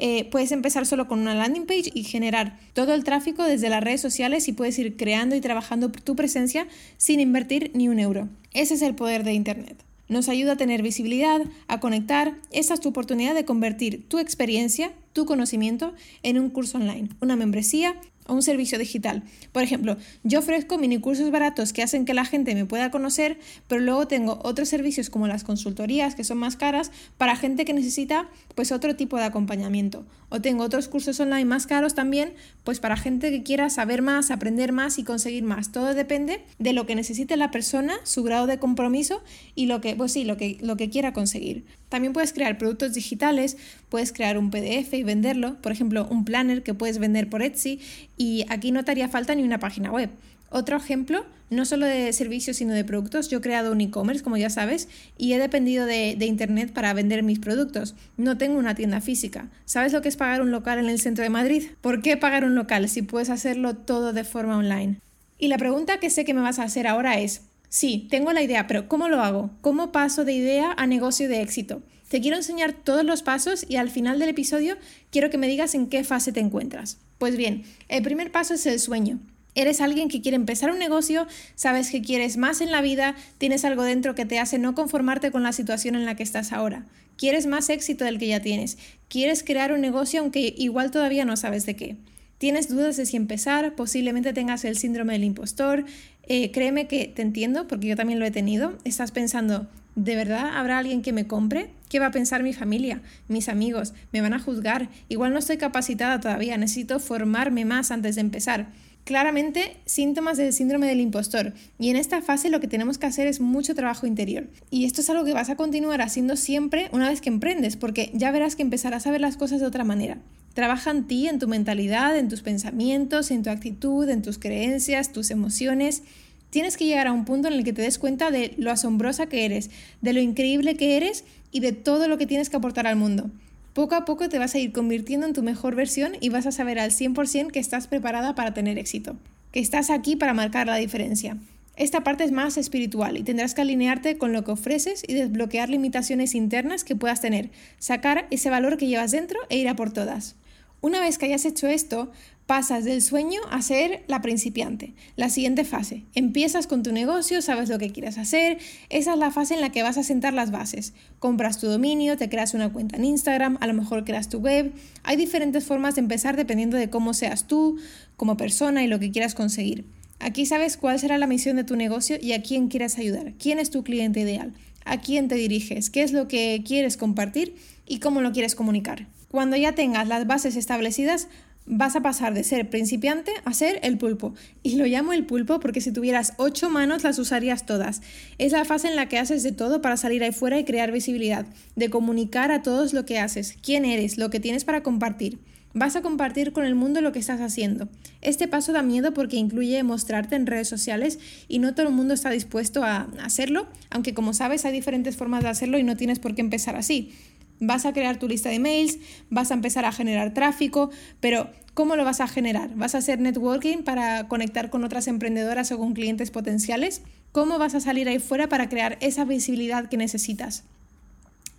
eh, 0.00 0.24
puedes 0.30 0.50
empezar 0.50 0.86
solo 0.86 1.06
con 1.06 1.20
una 1.20 1.34
landing 1.34 1.66
page 1.66 1.90
y 1.94 2.04
generar 2.04 2.58
todo 2.72 2.94
el 2.94 3.04
tráfico 3.04 3.44
desde 3.44 3.68
las 3.68 3.84
redes 3.84 4.00
sociales 4.00 4.48
y 4.48 4.52
puedes 4.52 4.78
ir 4.78 4.96
creando 4.96 5.36
y 5.36 5.40
trabajando 5.40 5.92
tu 5.92 6.16
presencia 6.16 6.66
sin 6.96 7.20
invertir 7.20 7.70
ni 7.74 7.88
un 7.88 7.98
euro. 7.98 8.28
Ese 8.52 8.74
es 8.74 8.82
el 8.82 8.94
poder 8.94 9.24
de 9.24 9.34
Internet. 9.34 9.76
Nos 10.08 10.28
ayuda 10.28 10.52
a 10.52 10.56
tener 10.56 10.82
visibilidad, 10.82 11.42
a 11.68 11.78
conectar. 11.78 12.34
Esta 12.50 12.74
es 12.74 12.80
tu 12.80 12.88
oportunidad 12.88 13.34
de 13.34 13.44
convertir 13.44 14.08
tu 14.08 14.18
experiencia, 14.18 14.90
tu 15.12 15.24
conocimiento 15.24 15.94
en 16.24 16.38
un 16.40 16.50
curso 16.50 16.78
online, 16.78 17.10
una 17.20 17.36
membresía 17.36 17.94
un 18.32 18.42
servicio 18.42 18.78
digital. 18.78 19.22
Por 19.52 19.62
ejemplo, 19.62 19.96
yo 20.22 20.38
ofrezco 20.38 20.78
mini 20.78 20.98
cursos 20.98 21.30
baratos 21.30 21.72
que 21.72 21.82
hacen 21.82 22.04
que 22.04 22.14
la 22.14 22.24
gente 22.24 22.54
me 22.54 22.64
pueda 22.64 22.90
conocer, 22.90 23.38
pero 23.68 23.80
luego 23.80 24.06
tengo 24.06 24.40
otros 24.42 24.68
servicios 24.68 25.10
como 25.10 25.28
las 25.28 25.44
consultorías 25.44 26.14
que 26.14 26.24
son 26.24 26.38
más 26.38 26.56
caras 26.56 26.90
para 27.18 27.36
gente 27.36 27.64
que 27.64 27.72
necesita 27.72 28.28
pues 28.54 28.72
otro 28.72 28.96
tipo 28.96 29.16
de 29.16 29.24
acompañamiento. 29.24 30.04
O 30.28 30.40
tengo 30.40 30.64
otros 30.64 30.88
cursos 30.88 31.18
online 31.18 31.44
más 31.44 31.66
caros 31.66 31.94
también, 31.94 32.34
pues 32.64 32.78
para 32.78 32.96
gente 32.96 33.30
que 33.30 33.42
quiera 33.42 33.68
saber 33.68 34.00
más, 34.00 34.30
aprender 34.30 34.72
más 34.72 34.98
y 34.98 35.04
conseguir 35.04 35.42
más. 35.42 35.72
Todo 35.72 35.94
depende 35.94 36.44
de 36.58 36.72
lo 36.72 36.86
que 36.86 36.94
necesite 36.94 37.36
la 37.36 37.50
persona, 37.50 37.94
su 38.04 38.22
grado 38.22 38.46
de 38.46 38.58
compromiso 38.58 39.22
y 39.54 39.66
lo 39.66 39.80
que, 39.80 39.96
pues 39.96 40.12
sí, 40.12 40.24
lo 40.24 40.36
que, 40.36 40.58
lo 40.60 40.76
que 40.76 40.88
quiera 40.88 41.12
conseguir. 41.12 41.64
También 41.90 42.14
puedes 42.14 42.32
crear 42.32 42.56
productos 42.56 42.94
digitales, 42.94 43.58
puedes 43.90 44.12
crear 44.12 44.38
un 44.38 44.50
PDF 44.50 44.94
y 44.94 45.02
venderlo, 45.02 45.60
por 45.60 45.72
ejemplo, 45.72 46.08
un 46.10 46.24
planner 46.24 46.62
que 46.62 46.72
puedes 46.72 46.98
vender 46.98 47.28
por 47.28 47.42
Etsy 47.42 47.80
y 48.16 48.46
aquí 48.48 48.72
no 48.72 48.84
te 48.84 48.92
haría 48.92 49.08
falta 49.08 49.34
ni 49.34 49.42
una 49.42 49.58
página 49.58 49.90
web. 49.90 50.08
Otro 50.52 50.76
ejemplo, 50.76 51.24
no 51.48 51.64
solo 51.64 51.86
de 51.86 52.12
servicios, 52.12 52.56
sino 52.56 52.74
de 52.74 52.84
productos. 52.84 53.28
Yo 53.28 53.38
he 53.38 53.40
creado 53.40 53.70
un 53.70 53.80
e-commerce, 53.80 54.22
como 54.22 54.36
ya 54.36 54.50
sabes, 54.50 54.88
y 55.16 55.32
he 55.32 55.38
dependido 55.38 55.86
de, 55.86 56.16
Internet 56.20 56.72
para 56.72 56.92
vender 56.92 57.22
mis 57.22 57.38
productos. 57.38 57.94
No 58.16 58.36
tengo 58.36 58.58
una 58.58 58.74
tienda 58.74 59.00
física. 59.00 59.48
¿Sabes 59.64 59.92
lo 59.92 60.02
que 60.02 60.08
es 60.08 60.16
pagar 60.16 60.42
un 60.42 60.50
local 60.50 60.78
en 60.78 60.88
el 60.88 61.00
centro 61.00 61.22
de 61.22 61.30
Madrid? 61.30 61.68
¿Por 61.80 62.02
qué 62.02 62.16
pagar 62.16 62.44
un 62.44 62.56
local 62.56 62.88
si 62.88 63.02
puedes 63.02 63.30
hacerlo 63.30 63.76
todo 63.76 64.12
de 64.12 64.24
forma 64.24 64.56
online? 64.56 64.98
Y 65.38 65.48
la 65.48 65.56
pregunta 65.56 66.00
que 66.00 66.10
sé 66.10 66.24
que 66.24 66.34
me 66.34 66.40
vas 66.40 66.58
a 66.58 66.64
hacer 66.64 66.86
ahora 66.86 67.20
es, 67.20 67.42
sí, 67.70 68.06
tengo 68.10 68.34
la 68.34 68.42
idea, 68.42 68.66
pero 68.66 68.86
¿cómo 68.86 69.08
lo 69.08 69.22
hago? 69.22 69.50
¿Cómo 69.62 69.92
paso 69.92 70.26
de 70.26 70.34
idea 70.34 70.74
a 70.76 70.86
negocio 70.86 71.30
de 71.30 71.40
éxito? 71.40 71.82
Te 72.10 72.20
quiero 72.20 72.36
enseñar 72.36 72.72
todos 72.72 73.04
los 73.04 73.22
pasos 73.22 73.64
y 73.66 73.76
al 73.76 73.88
final 73.88 74.18
del 74.18 74.28
episodio 74.28 74.76
quiero 75.10 75.30
que 75.30 75.38
me 75.38 75.48
digas 75.48 75.74
en 75.74 75.86
qué 75.86 76.04
fase 76.04 76.32
te 76.32 76.40
encuentras. 76.40 76.98
Pues 77.16 77.36
bien, 77.36 77.62
el 77.88 78.02
primer 78.02 78.30
paso 78.32 78.52
es 78.54 78.66
el 78.66 78.80
sueño. 78.80 79.20
Eres 79.54 79.80
alguien 79.80 80.08
que 80.08 80.20
quiere 80.20 80.36
empezar 80.36 80.70
un 80.70 80.78
negocio, 80.78 81.26
sabes 81.54 81.90
que 81.90 82.02
quieres 82.02 82.36
más 82.36 82.60
en 82.60 82.70
la 82.70 82.82
vida, 82.82 83.16
tienes 83.38 83.64
algo 83.64 83.82
dentro 83.82 84.14
que 84.14 84.24
te 84.24 84.38
hace 84.38 84.58
no 84.58 84.74
conformarte 84.74 85.30
con 85.30 85.42
la 85.42 85.52
situación 85.52 85.94
en 85.94 86.04
la 86.04 86.14
que 86.16 86.22
estás 86.22 86.52
ahora. 86.52 86.84
Quieres 87.16 87.46
más 87.46 87.68
éxito 87.68 88.04
del 88.04 88.18
que 88.18 88.28
ya 88.28 88.40
tienes. 88.40 88.78
Quieres 89.08 89.42
crear 89.44 89.72
un 89.72 89.80
negocio 89.80 90.20
aunque 90.20 90.54
igual 90.56 90.90
todavía 90.90 91.24
no 91.24 91.36
sabes 91.36 91.66
de 91.66 91.76
qué. 91.76 91.96
Tienes 92.38 92.70
dudas 92.70 92.96
de 92.96 93.04
si 93.04 93.18
empezar, 93.18 93.74
posiblemente 93.74 94.32
tengas 94.32 94.64
el 94.64 94.78
síndrome 94.78 95.12
del 95.12 95.24
impostor. 95.24 95.84
Eh, 96.24 96.50
créeme 96.52 96.86
que 96.86 97.06
te 97.08 97.22
entiendo 97.22 97.66
porque 97.66 97.88
yo 97.88 97.96
también 97.96 98.18
lo 98.18 98.26
he 98.26 98.30
tenido. 98.30 98.74
Estás 98.84 99.10
pensando, 99.10 99.68
¿de 99.94 100.16
verdad 100.16 100.56
habrá 100.56 100.78
alguien 100.78 101.02
que 101.02 101.12
me 101.12 101.26
compre? 101.26 101.70
¿Qué 101.88 101.98
va 101.98 102.06
a 102.06 102.12
pensar 102.12 102.42
mi 102.42 102.52
familia, 102.52 103.02
mis 103.28 103.48
amigos? 103.48 103.94
¿Me 104.12 104.20
van 104.20 104.32
a 104.32 104.38
juzgar? 104.38 104.88
Igual 105.08 105.32
no 105.32 105.38
estoy 105.38 105.56
capacitada 105.56 106.20
todavía, 106.20 106.56
necesito 106.56 107.00
formarme 107.00 107.64
más 107.64 107.90
antes 107.90 108.14
de 108.14 108.20
empezar 108.20 108.68
claramente 109.04 109.76
síntomas 109.86 110.36
del 110.36 110.52
síndrome 110.52 110.86
del 110.86 111.00
impostor. 111.00 111.52
Y 111.78 111.90
en 111.90 111.96
esta 111.96 112.22
fase 112.22 112.50
lo 112.50 112.60
que 112.60 112.68
tenemos 112.68 112.98
que 112.98 113.06
hacer 113.06 113.26
es 113.26 113.40
mucho 113.40 113.74
trabajo 113.74 114.06
interior. 114.06 114.48
Y 114.70 114.84
esto 114.84 115.00
es 115.00 115.10
algo 115.10 115.24
que 115.24 115.32
vas 115.32 115.50
a 115.50 115.56
continuar 115.56 116.00
haciendo 116.02 116.36
siempre 116.36 116.88
una 116.92 117.08
vez 117.08 117.20
que 117.20 117.28
emprendes, 117.28 117.76
porque 117.76 118.10
ya 118.14 118.30
verás 118.30 118.56
que 118.56 118.62
empezarás 118.62 119.06
a 119.06 119.10
ver 119.10 119.20
las 119.20 119.36
cosas 119.36 119.60
de 119.60 119.66
otra 119.66 119.84
manera. 119.84 120.18
Trabaja 120.54 120.90
en 120.90 121.06
ti, 121.06 121.28
en 121.28 121.38
tu 121.38 121.48
mentalidad, 121.48 122.16
en 122.16 122.28
tus 122.28 122.42
pensamientos, 122.42 123.30
en 123.30 123.42
tu 123.42 123.50
actitud, 123.50 124.08
en 124.08 124.22
tus 124.22 124.38
creencias, 124.38 125.12
tus 125.12 125.30
emociones. 125.30 126.02
Tienes 126.50 126.76
que 126.76 126.86
llegar 126.86 127.06
a 127.06 127.12
un 127.12 127.24
punto 127.24 127.48
en 127.48 127.54
el 127.54 127.64
que 127.64 127.72
te 127.72 127.82
des 127.82 127.98
cuenta 127.98 128.30
de 128.30 128.54
lo 128.58 128.70
asombrosa 128.72 129.26
que 129.26 129.44
eres, 129.44 129.70
de 130.00 130.12
lo 130.12 130.20
increíble 130.20 130.76
que 130.76 130.96
eres 130.96 131.24
y 131.52 131.60
de 131.60 131.72
todo 131.72 132.08
lo 132.08 132.18
que 132.18 132.26
tienes 132.26 132.50
que 132.50 132.56
aportar 132.56 132.86
al 132.86 132.96
mundo. 132.96 133.30
Poco 133.72 133.94
a 133.94 134.04
poco 134.04 134.28
te 134.28 134.38
vas 134.40 134.54
a 134.56 134.58
ir 134.58 134.72
convirtiendo 134.72 135.26
en 135.26 135.32
tu 135.32 135.44
mejor 135.44 135.76
versión 135.76 136.14
y 136.20 136.28
vas 136.28 136.44
a 136.46 136.52
saber 136.52 136.80
al 136.80 136.90
100% 136.90 137.52
que 137.52 137.60
estás 137.60 137.86
preparada 137.86 138.34
para 138.34 138.52
tener 138.52 138.78
éxito, 138.78 139.16
que 139.52 139.60
estás 139.60 139.90
aquí 139.90 140.16
para 140.16 140.34
marcar 140.34 140.66
la 140.66 140.76
diferencia. 140.76 141.36
Esta 141.76 142.02
parte 142.02 142.24
es 142.24 142.32
más 142.32 142.56
espiritual 142.56 143.16
y 143.16 143.22
tendrás 143.22 143.54
que 143.54 143.62
alinearte 143.62 144.18
con 144.18 144.32
lo 144.32 144.42
que 144.42 144.50
ofreces 144.50 145.04
y 145.06 145.14
desbloquear 145.14 145.70
limitaciones 145.70 146.34
internas 146.34 146.82
que 146.82 146.96
puedas 146.96 147.20
tener, 147.20 147.50
sacar 147.78 148.26
ese 148.32 148.50
valor 148.50 148.76
que 148.76 148.88
llevas 148.88 149.12
dentro 149.12 149.38
e 149.48 149.58
ir 149.58 149.68
a 149.68 149.76
por 149.76 149.92
todas. 149.92 150.34
Una 150.80 150.98
vez 150.98 151.16
que 151.16 151.26
hayas 151.26 151.44
hecho 151.44 151.68
esto, 151.68 152.10
pasas 152.50 152.84
del 152.84 153.00
sueño 153.00 153.40
a 153.48 153.62
ser 153.62 154.02
la 154.08 154.22
principiante. 154.22 154.92
La 155.14 155.30
siguiente 155.30 155.62
fase. 155.62 156.02
Empiezas 156.16 156.66
con 156.66 156.82
tu 156.82 156.90
negocio, 156.90 157.42
sabes 157.42 157.68
lo 157.68 157.78
que 157.78 157.92
quieres 157.92 158.18
hacer. 158.18 158.58
Esa 158.88 159.12
es 159.12 159.18
la 159.20 159.30
fase 159.30 159.54
en 159.54 159.60
la 159.60 159.70
que 159.70 159.84
vas 159.84 159.98
a 159.98 160.02
sentar 160.02 160.32
las 160.32 160.50
bases. 160.50 160.92
Compras 161.20 161.60
tu 161.60 161.68
dominio, 161.68 162.16
te 162.16 162.28
creas 162.28 162.52
una 162.52 162.72
cuenta 162.72 162.96
en 162.96 163.04
Instagram, 163.04 163.56
a 163.60 163.68
lo 163.68 163.74
mejor 163.74 164.04
creas 164.04 164.28
tu 164.28 164.38
web. 164.38 164.72
Hay 165.04 165.16
diferentes 165.16 165.64
formas 165.64 165.94
de 165.94 166.00
empezar 166.00 166.34
dependiendo 166.34 166.76
de 166.76 166.90
cómo 166.90 167.14
seas 167.14 167.46
tú 167.46 167.78
como 168.16 168.36
persona 168.36 168.82
y 168.82 168.88
lo 168.88 168.98
que 168.98 169.12
quieras 169.12 169.36
conseguir. 169.36 169.84
Aquí 170.18 170.44
sabes 170.44 170.76
cuál 170.76 170.98
será 170.98 171.18
la 171.18 171.28
misión 171.28 171.54
de 171.54 171.62
tu 171.62 171.76
negocio 171.76 172.18
y 172.20 172.32
a 172.32 172.42
quién 172.42 172.66
quieres 172.66 172.98
ayudar. 172.98 173.32
¿Quién 173.34 173.60
es 173.60 173.70
tu 173.70 173.84
cliente 173.84 174.18
ideal? 174.18 174.54
¿A 174.84 175.00
quién 175.00 175.28
te 175.28 175.36
diriges? 175.36 175.88
¿Qué 175.88 176.02
es 176.02 176.10
lo 176.10 176.26
que 176.26 176.64
quieres 176.66 176.96
compartir? 176.96 177.54
¿Y 177.86 178.00
cómo 178.00 178.20
lo 178.20 178.32
quieres 178.32 178.56
comunicar? 178.56 179.06
Cuando 179.30 179.56
ya 179.56 179.76
tengas 179.76 180.08
las 180.08 180.26
bases 180.26 180.56
establecidas, 180.56 181.28
vas 181.70 181.94
a 181.94 182.02
pasar 182.02 182.34
de 182.34 182.42
ser 182.42 182.68
principiante 182.68 183.30
a 183.44 183.54
ser 183.54 183.78
el 183.82 183.96
pulpo. 183.96 184.34
Y 184.62 184.74
lo 184.74 184.86
llamo 184.86 185.12
el 185.12 185.24
pulpo 185.24 185.60
porque 185.60 185.80
si 185.80 185.92
tuvieras 185.92 186.34
ocho 186.36 186.68
manos 186.68 187.04
las 187.04 187.18
usarías 187.18 187.64
todas. 187.64 188.02
Es 188.38 188.52
la 188.52 188.64
fase 188.64 188.88
en 188.88 188.96
la 188.96 189.08
que 189.08 189.18
haces 189.18 189.44
de 189.44 189.52
todo 189.52 189.80
para 189.80 189.96
salir 189.96 190.24
ahí 190.24 190.32
fuera 190.32 190.58
y 190.58 190.64
crear 190.64 190.90
visibilidad, 190.90 191.46
de 191.76 191.88
comunicar 191.88 192.50
a 192.50 192.62
todos 192.62 192.92
lo 192.92 193.06
que 193.06 193.18
haces, 193.18 193.56
quién 193.62 193.84
eres, 193.84 194.18
lo 194.18 194.30
que 194.30 194.40
tienes 194.40 194.64
para 194.64 194.82
compartir. 194.82 195.38
Vas 195.72 195.94
a 195.94 196.02
compartir 196.02 196.52
con 196.52 196.64
el 196.64 196.74
mundo 196.74 197.00
lo 197.00 197.12
que 197.12 197.20
estás 197.20 197.40
haciendo. 197.40 197.88
Este 198.20 198.48
paso 198.48 198.72
da 198.72 198.82
miedo 198.82 199.14
porque 199.14 199.36
incluye 199.36 199.80
mostrarte 199.84 200.34
en 200.34 200.46
redes 200.46 200.68
sociales 200.68 201.20
y 201.46 201.60
no 201.60 201.74
todo 201.74 201.86
el 201.86 201.94
mundo 201.94 202.14
está 202.14 202.30
dispuesto 202.30 202.82
a 202.82 203.06
hacerlo, 203.22 203.68
aunque 203.90 204.12
como 204.12 204.34
sabes 204.34 204.64
hay 204.64 204.72
diferentes 204.72 205.16
formas 205.16 205.44
de 205.44 205.50
hacerlo 205.50 205.78
y 205.78 205.84
no 205.84 205.96
tienes 205.96 206.18
por 206.18 206.34
qué 206.34 206.40
empezar 206.40 206.74
así. 206.74 207.12
Vas 207.60 207.86
a 207.86 207.92
crear 207.92 208.18
tu 208.18 208.26
lista 208.26 208.48
de 208.48 208.58
mails, 208.58 208.98
vas 209.28 209.50
a 209.50 209.54
empezar 209.54 209.84
a 209.84 209.92
generar 209.92 210.34
tráfico, 210.34 210.90
pero 211.20 211.50
¿cómo 211.74 211.94
lo 211.94 212.04
vas 212.04 212.20
a 212.20 212.26
generar? 212.26 212.74
¿Vas 212.74 212.94
a 212.94 212.98
hacer 212.98 213.20
networking 213.20 213.84
para 213.84 214.26
conectar 214.28 214.70
con 214.70 214.82
otras 214.82 215.06
emprendedoras 215.06 215.70
o 215.70 215.78
con 215.78 215.92
clientes 215.92 216.30
potenciales? 216.30 217.02
¿Cómo 217.32 217.58
vas 217.58 217.74
a 217.74 217.80
salir 217.80 218.08
ahí 218.08 218.18
fuera 218.18 218.48
para 218.48 218.68
crear 218.68 218.98
esa 219.00 219.24
visibilidad 219.24 219.88
que 219.88 219.96
necesitas? 219.96 220.64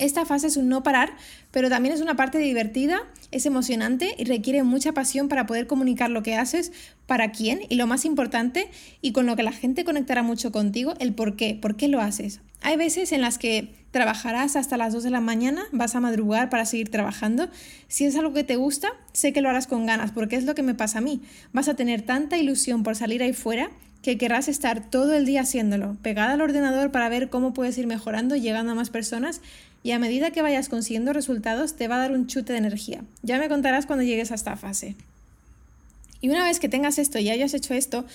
Esta 0.02 0.26
fase 0.26 0.48
es 0.48 0.58
un 0.58 0.68
no 0.68 0.82
parar, 0.82 1.14
pero 1.52 1.70
también 1.70 1.94
es 1.94 2.02
una 2.02 2.16
parte 2.16 2.40
divertida, 2.40 3.04
es 3.30 3.46
emocionante 3.46 4.16
y 4.18 4.24
requiere 4.24 4.64
mucha 4.64 4.94
pasión 4.94 5.30
para 5.30 5.46
poder 5.46 5.68
comunicar 5.68 6.10
lo 6.10 6.24
que 6.24 6.34
haces, 6.34 6.72
para 7.06 7.32
quién 7.32 7.60
y 7.70 7.76
lo 7.76 7.86
más 7.86 8.04
importante, 8.04 8.68
y 9.04 9.12
con 9.12 9.28
lo 9.28 9.36
que 9.36 9.44
la 9.44 9.52
gente 9.52 9.86
conectará 9.86 10.24
mucho 10.24 10.52
contigo, 10.52 10.96
el 11.00 11.14
por 11.14 11.36
qué, 11.36 11.54
por 11.54 11.76
qué 11.76 11.88
lo 11.88 12.02
haces. 12.02 12.40
Hay 12.62 12.78
veces 12.78 13.12
en 13.12 13.22
las 13.22 13.38
que 13.38 13.76
trabajarás 13.92 14.56
hasta 14.56 14.76
las 14.76 14.92
2 14.92 15.04
de 15.04 15.12
la 15.12 15.22
mañana, 15.22 15.66
vas 15.72 15.94
a 15.94 16.00
madrugar 16.00 16.50
para 16.50 16.66
seguir 16.66 16.90
trabajando. 16.90 17.50
Si 17.88 18.06
es 18.06 18.16
algo 18.16 18.34
que 18.34 18.44
te 18.44 18.56
gusta, 18.56 18.90
sé 19.14 19.34
que 19.34 19.42
lo 19.42 19.50
harás 19.50 19.68
con 19.68 19.86
ganas, 19.86 20.12
porque 20.12 20.36
es 20.36 20.46
lo 20.46 20.56
que 20.56 20.64
me 20.64 20.74
pasa 20.74 20.98
a 20.98 21.02
mí. 21.02 21.22
Vas 21.54 21.68
a 21.68 21.76
tener 21.76 22.02
tanta 22.02 22.40
ilusión 22.40 22.82
por 22.82 22.96
salir 22.96 23.22
ahí 23.22 23.34
fuera 23.34 23.70
que 24.02 24.18
querrás 24.18 24.48
estar 24.48 24.90
todo 24.90 25.14
el 25.14 25.26
día 25.26 25.42
haciéndolo, 25.42 25.96
pegada 26.02 26.34
al 26.34 26.42
ordenador 26.42 26.92
para 26.92 27.08
ver 27.08 27.30
cómo 27.30 27.54
puedes 27.54 27.78
ir 27.78 27.86
mejorando, 27.86 28.36
llegando 28.36 28.72
a 28.72 28.76
más 28.76 28.90
personas 28.90 29.42
y 29.84 29.92
a 29.92 30.00
medida 30.00 30.32
que 30.32 30.42
vayas 30.42 30.70
consiguiendo 30.70 31.14
resultados 31.14 31.76
te 31.76 31.88
va 31.88 31.96
a 31.96 32.00
dar 32.00 32.12
un 32.12 32.28
chute 32.28 32.54
de 32.54 32.60
energía. 32.60 33.04
Ya 33.24 33.40
me 33.40 33.50
contarás 33.50 33.86
cuando 33.86 34.04
llegues 34.04 34.32
a 34.32 34.36
esta 34.36 34.56
fase. 34.56 34.96
Y 36.22 36.30
una 36.30 36.44
vez 36.44 36.60
que 36.60 36.70
tengas 36.70 37.00
esto 37.00 37.18
y 37.20 37.30
hayas 37.30 37.54
hecho 37.54 37.74
esto, 37.74 38.06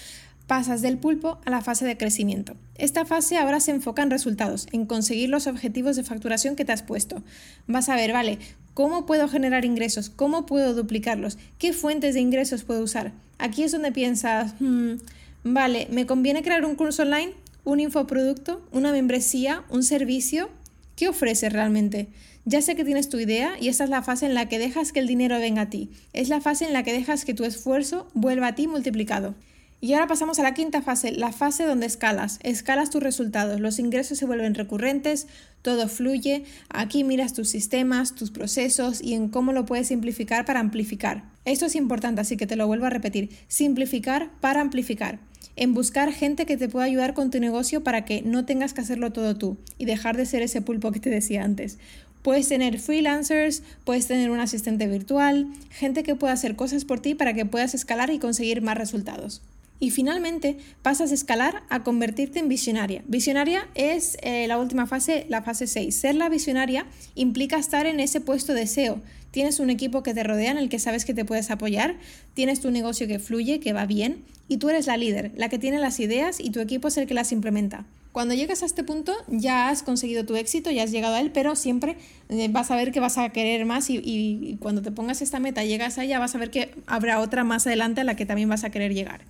pasas 0.47 0.81
del 0.81 0.97
pulpo 0.97 1.39
a 1.45 1.51
la 1.51 1.61
fase 1.61 1.85
de 1.85 1.97
crecimiento. 1.97 2.55
Esta 2.77 3.05
fase 3.05 3.37
ahora 3.37 3.61
se 3.61 3.73
enfoca 3.73 4.03
en 4.03 4.11
resultados, 4.11 4.69
en 4.73 4.87
conseguir 4.87 5.29
los 5.29 5.47
objetivos 5.47 5.97
de 5.97 6.05
facturación 6.05 6.55
que 6.55 6.65
te 6.65 6.73
has 6.73 6.83
puesto. 6.83 7.23
Vas 7.67 7.89
a 7.89 7.97
ver, 7.97 8.13
vale, 8.13 8.39
¿cómo 8.75 9.07
puedo 9.07 9.29
generar 9.29 9.65
ingresos? 9.65 10.09
¿Cómo 10.09 10.47
puedo 10.47 10.75
duplicarlos? 10.75 11.37
¿Qué 11.59 11.73
fuentes 11.73 12.15
de 12.15 12.21
ingresos 12.21 12.63
puedo 12.63 12.83
usar? 12.83 13.13
Aquí 13.39 13.65
es 13.65 13.73
donde 13.73 13.91
piensas, 13.91 14.55
hmm, 14.61 14.95
vale, 15.43 15.89
¿me 15.91 16.07
conviene 16.07 16.43
crear 16.43 16.65
un 16.65 16.77
curso 16.77 17.03
online? 17.03 17.33
¿Un 17.65 17.81
infoproducto? 17.81 18.63
¿Una 18.71 18.93
membresía? 18.93 19.65
¿Un 19.69 19.83
servicio? 19.83 20.49
¿Qué 20.97 21.09
ofreces 21.09 21.53
realmente? 21.53 22.09
Ya 22.47 22.63
sé 22.63 22.75
que 22.75 22.85
tienes 22.85 23.11
tu 23.11 23.19
idea 23.19 23.57
y 23.61 23.69
esta 23.69 23.85
es 23.85 23.91
la 23.91 24.03
fase 24.03 24.25
en 24.25 24.35
la 24.35 24.49
que 24.49 24.59
dejas 24.59 24.93
que 24.93 25.01
el 25.01 25.07
dinero 25.07 25.39
venga 25.39 25.63
a 25.63 25.71
ti. 25.71 25.91
Es 26.15 26.31
la 26.31 26.41
fase 26.41 26.65
en 26.65 26.73
la 26.73 26.83
que 26.85 26.95
dejas 26.95 27.27
que 27.27 27.35
tu 27.35 27.45
esfuerzo 27.45 28.09
vuelva 28.15 28.49
a 28.49 28.55
ti 28.55 28.67
multiplicado. 28.67 29.35
Y 29.79 29.93
ahora 29.93 30.07
pasamos 30.07 30.39
a 30.39 30.43
la 30.43 30.55
quinta 30.55 30.81
fase, 30.81 31.13
la 31.13 31.33
fase 31.33 31.67
donde 31.67 31.85
escalas. 31.85 32.39
Escalas 32.43 32.89
tus 32.89 33.03
resultados, 33.03 33.61
los 33.61 33.79
ingresos 33.79 34.17
se 34.17 34.25
vuelven 34.25 34.55
recurrentes, 34.55 35.27
todo 35.61 35.87
fluye. 35.87 36.45
Aquí 36.71 37.05
miras 37.05 37.35
tus 37.35 37.51
sistemas, 37.51 38.15
tus 38.15 38.31
procesos 38.31 39.03
y 39.03 39.13
en 39.13 39.29
cómo 39.29 39.53
lo 39.53 39.67
puedes 39.67 39.89
simplificar 39.89 40.47
para 40.47 40.61
amplificar. 40.61 41.25
Esto 41.45 41.67
es 41.67 41.77
importante, 41.77 42.23
así 42.23 42.39
que 42.39 42.47
te 42.47 42.57
lo 42.57 42.67
vuelvo 42.67 42.87
a 42.87 42.91
repetir. 42.91 43.29
Simplificar 43.49 44.31
para 44.41 44.63
amplificar. 44.63 45.19
En 45.57 45.73
buscar 45.73 46.13
gente 46.13 46.45
que 46.45 46.59
te 46.59 46.69
pueda 46.69 46.85
ayudar 46.85 47.15
con 47.15 47.31
tu 47.31 47.41
negocio 47.41 47.83
para 47.83 48.05
que 48.05 48.21
no 48.21 48.45
tengas 48.45 48.75
que 48.75 48.83
hacerlo 48.83 49.13
todo 49.13 49.37
tú 49.37 49.57
y 49.79 49.87
dejar 49.87 50.17
de 50.17 50.27
ser 50.27 50.43
ese 50.43 50.61
pulpo 50.61 50.93
que 50.93 51.01
te 51.01 51.09
decía 51.09 51.45
antes. 51.45 51.79
Puedes 52.21 52.49
tener 52.49 52.79
freelancers, 52.79 53.63
puedes 53.85 54.07
tener 54.07 54.31
un 54.31 54.41
asistente 54.41 54.87
virtual, 54.87 55.49
gente 55.71 56.03
que 56.03 56.15
pueda 56.15 56.35
hacer 56.35 56.57
cosas 56.57 56.85
por 56.85 57.01
ti 57.01 57.15
para 57.15 57.33
que 57.33 57.47
puedas 57.47 57.73
escalar 57.73 58.11
y 58.11 58.19
conseguir 58.19 58.61
más 58.61 58.77
resultados. 58.77 59.43
Y 59.79 59.91
finalmente 59.91 60.57
pasas 60.83 61.11
a 61.11 61.15
escalar 61.15 61.63
a 61.69 61.83
convertirte 61.83 62.39
en 62.39 62.49
visionaria. 62.49 63.03
Visionaria 63.07 63.69
es 63.75 64.17
eh, 64.23 64.47
la 64.49 64.59
última 64.59 64.87
fase, 64.87 65.27
la 65.29 65.43
fase 65.43 65.67
6. 65.67 65.95
Ser 65.95 66.15
la 66.15 66.29
visionaria 66.29 66.87
implica 67.15 67.59
estar 67.59 67.87
en 67.87 68.01
ese 68.01 68.21
puesto 68.21 68.55
de 68.55 68.67
SEO. 68.67 69.01
Tienes 69.31 69.61
un 69.61 69.69
equipo 69.69 70.03
que 70.03 70.15
te 70.15 70.23
rodea 70.23 70.51
en 70.51 70.57
el 70.57 70.71
que 70.71 70.79
sabes 70.79 71.05
que 71.05 71.13
te 71.13 71.27
puedes 71.27 71.51
apoyar, 71.51 71.97
tienes 72.33 72.61
tu 72.61 72.71
negocio 72.71 73.07
que 73.07 73.19
fluye, 73.19 73.61
que 73.61 73.75
va 73.75 73.85
bien, 73.85 74.25
y 74.49 74.57
tú 74.57 74.71
eres 74.71 74.87
la 74.87 74.97
líder, 74.97 75.33
la 75.37 75.51
que 75.51 75.59
tiene 75.59 75.79
las 75.79 76.01
ideas 76.01 76.41
y 76.41 76.51
tu 76.51 76.61
equipo 76.61 76.89
es 76.89 76.97
el 76.97 77.07
que 77.07 77.13
las 77.13 77.33
implementa. 77.33 77.85
Cuando 78.13 78.33
llegas 78.33 78.63
a 78.63 78.67
este 78.67 78.83
punto 78.83 79.13
ya 79.29 79.69
has 79.69 79.83
conseguido 79.83 80.25
tu 80.25 80.37
éxito, 80.37 80.71
ya 80.71 80.85
has 80.85 80.91
llegado 80.91 81.17
a 81.17 81.21
él, 81.21 81.33
pero 81.33 81.55
siempre 81.55 81.99
eh, 82.31 82.49
vas 82.51 82.71
a 82.71 82.77
ver 82.77 82.93
que 82.93 83.01
vas 83.01 83.19
a 83.19 83.29
querer 83.29 83.67
más 83.67 83.91
y, 83.91 84.01
y 84.03 84.57
cuando 84.59 84.81
te 84.81 84.91
pongas 84.91 85.21
esta 85.21 85.39
meta, 85.39 85.65
llegas 85.65 85.99
a 85.99 86.05
ella, 86.05 86.19
vas 86.19 86.35
a 86.35 86.39
ver 86.39 86.51
que 86.51 86.71
habrá 86.87 87.21
otra 87.21 87.45
más 87.45 87.67
adelante 87.67 88.01
a 88.01 88.05
la 88.05 88.17
que 88.17 88.25
también 88.25 88.49
vas 88.49 88.65
a 88.65 88.71
querer 88.71 88.95
llegar. 88.95 89.21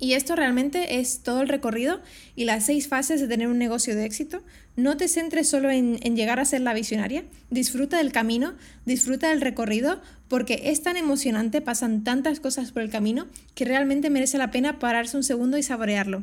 Y 0.00 0.12
esto 0.12 0.36
realmente 0.36 1.00
es 1.00 1.22
todo 1.22 1.42
el 1.42 1.48
recorrido 1.48 2.00
y 2.36 2.44
las 2.44 2.66
seis 2.66 2.86
fases 2.86 3.20
de 3.20 3.26
tener 3.26 3.48
un 3.48 3.58
negocio 3.58 3.96
de 3.96 4.04
éxito. 4.04 4.42
No 4.76 4.96
te 4.96 5.08
centres 5.08 5.48
solo 5.48 5.70
en, 5.70 5.98
llegar 6.14 6.38
a 6.38 6.44
ser 6.44 6.60
la 6.60 6.72
visionaria, 6.72 7.24
disfruta 7.50 7.98
del 7.98 8.12
camino, 8.12 8.54
disfruta 8.86 9.30
del 9.30 9.40
recorrido, 9.40 10.00
porque 10.28 10.62
es 10.66 10.82
tan 10.82 10.96
emocionante, 10.96 11.60
pasan 11.60 12.04
tantas 12.04 12.38
cosas 12.38 12.70
por 12.70 12.82
el 12.82 12.90
camino, 12.90 13.26
que 13.56 13.64
realmente 13.64 14.08
merece 14.08 14.38
la 14.38 14.52
pena 14.52 14.78
pararse 14.78 15.16
un 15.16 15.24
segundo 15.24 15.58
y 15.58 15.64
saborearlo. 15.64 16.22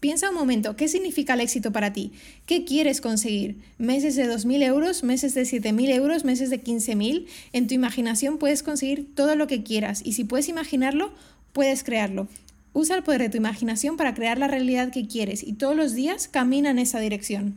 Piensa 0.00 0.28
un 0.28 0.34
momento, 0.34 0.76
¿qué 0.76 0.88
significa 0.88 1.32
el 1.34 1.40
éxito 1.40 1.72
para 1.72 1.92
ti? 1.92 2.12
¿Qué 2.46 2.64
quieres 2.64 3.00
conseguir? 3.00 3.56
¿Meses 3.78 4.16
de 4.16 4.28
2.000 4.28 4.62
euros? 4.64 5.02
¿Meses 5.02 5.32
de 5.34 5.42
7.000 5.44 5.94
euros? 5.94 6.24
¿Meses 6.24 6.50
de 6.50 6.62
15.000? 6.62 7.26
En 7.52 7.68
tu 7.68 7.74
imaginación 7.74 8.38
puedes 8.38 8.62
conseguir 8.62 9.14
todo 9.14 9.34
lo 9.34 9.46
que 9.46 9.62
quieras 9.62 10.02
y 10.04 10.12
si 10.12 10.24
puedes 10.24 10.50
imaginarlo, 10.50 11.14
puedes 11.54 11.84
crearlo. 11.84 12.28
Usa 12.74 12.96
el 12.96 13.04
poder 13.04 13.22
de 13.22 13.28
tu 13.28 13.36
imaginación 13.36 13.96
para 13.96 14.14
crear 14.14 14.36
la 14.36 14.48
realidad 14.48 14.90
que 14.90 15.06
quieres 15.06 15.44
y 15.44 15.52
todos 15.52 15.76
los 15.76 15.94
días 15.94 16.26
camina 16.26 16.70
en 16.70 16.80
esa 16.80 16.98
dirección. 16.98 17.54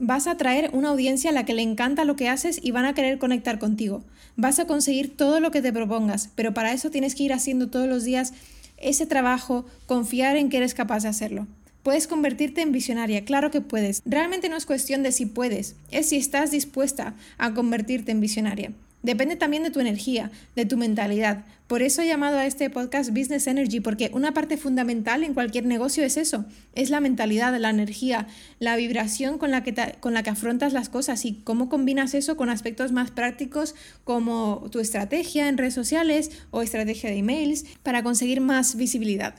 Vas 0.00 0.26
a 0.26 0.32
atraer 0.32 0.70
una 0.72 0.88
audiencia 0.88 1.30
a 1.30 1.32
la 1.32 1.44
que 1.44 1.54
le 1.54 1.62
encanta 1.62 2.04
lo 2.04 2.16
que 2.16 2.28
haces 2.28 2.58
y 2.60 2.72
van 2.72 2.84
a 2.84 2.92
querer 2.92 3.18
conectar 3.18 3.60
contigo. 3.60 4.02
Vas 4.34 4.58
a 4.58 4.66
conseguir 4.66 5.16
todo 5.16 5.38
lo 5.38 5.52
que 5.52 5.62
te 5.62 5.72
propongas, 5.72 6.30
pero 6.34 6.54
para 6.54 6.72
eso 6.72 6.90
tienes 6.90 7.14
que 7.14 7.22
ir 7.22 7.32
haciendo 7.32 7.68
todos 7.68 7.88
los 7.88 8.02
días 8.02 8.34
ese 8.78 9.06
trabajo, 9.06 9.64
confiar 9.86 10.36
en 10.36 10.48
que 10.48 10.56
eres 10.56 10.74
capaz 10.74 11.04
de 11.04 11.10
hacerlo. 11.10 11.46
Puedes 11.84 12.08
convertirte 12.08 12.60
en 12.60 12.72
visionaria, 12.72 13.24
claro 13.24 13.52
que 13.52 13.60
puedes. 13.60 14.02
Realmente 14.06 14.48
no 14.48 14.56
es 14.56 14.66
cuestión 14.66 15.04
de 15.04 15.12
si 15.12 15.26
puedes, 15.26 15.76
es 15.92 16.08
si 16.08 16.16
estás 16.16 16.50
dispuesta 16.50 17.14
a 17.38 17.54
convertirte 17.54 18.10
en 18.10 18.20
visionaria. 18.20 18.72
Depende 19.02 19.36
también 19.36 19.62
de 19.62 19.70
tu 19.70 19.78
energía, 19.78 20.32
de 20.56 20.66
tu 20.66 20.76
mentalidad. 20.76 21.44
Por 21.68 21.82
eso 21.82 22.02
he 22.02 22.08
llamado 22.08 22.38
a 22.38 22.46
este 22.46 22.68
podcast 22.68 23.10
Business 23.10 23.46
Energy, 23.46 23.78
porque 23.78 24.10
una 24.12 24.34
parte 24.34 24.56
fundamental 24.56 25.22
en 25.22 25.34
cualquier 25.34 25.66
negocio 25.66 26.02
es 26.02 26.16
eso, 26.16 26.46
es 26.74 26.90
la 26.90 27.00
mentalidad, 27.00 27.56
la 27.60 27.70
energía, 27.70 28.26
la 28.58 28.74
vibración 28.74 29.38
con 29.38 29.52
la 29.52 29.62
que, 29.62 29.74
con 30.00 30.14
la 30.14 30.22
que 30.24 30.30
afrontas 30.30 30.72
las 30.72 30.88
cosas 30.88 31.24
y 31.26 31.34
cómo 31.44 31.68
combinas 31.68 32.14
eso 32.14 32.36
con 32.36 32.48
aspectos 32.48 32.90
más 32.90 33.12
prácticos 33.12 33.76
como 34.02 34.66
tu 34.72 34.80
estrategia 34.80 35.48
en 35.48 35.58
redes 35.58 35.74
sociales 35.74 36.30
o 36.50 36.62
estrategia 36.62 37.10
de 37.10 37.18
emails 37.18 37.66
para 37.84 38.02
conseguir 38.02 38.40
más 38.40 38.74
visibilidad. 38.74 39.36